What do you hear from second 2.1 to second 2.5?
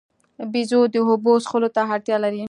لري.